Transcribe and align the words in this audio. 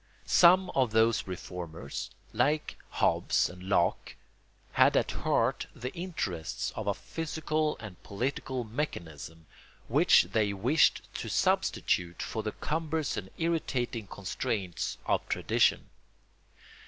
Some 0.25 0.71
of 0.71 0.89
those 0.93 1.27
reformers, 1.27 2.09
like 2.33 2.75
Hobbes 2.89 3.51
and 3.51 3.61
Locke, 3.69 4.15
had 4.71 4.97
at 4.97 5.11
heart 5.11 5.67
the 5.75 5.91
interests 5.93 6.71
of 6.75 6.87
a 6.87 6.95
physical 6.95 7.77
and 7.79 8.01
political 8.01 8.63
mechanism, 8.63 9.45
which 9.87 10.23
they 10.31 10.53
wished 10.53 11.01
to 11.13 11.29
substitute 11.29 12.23
for 12.23 12.41
the 12.41 12.53
cumbrous 12.53 13.15
and 13.15 13.29
irritating 13.37 14.07
constraints 14.07 14.97
of 15.05 15.29
tradition. 15.29 15.91